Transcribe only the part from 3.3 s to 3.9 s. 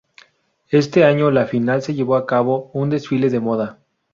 moda.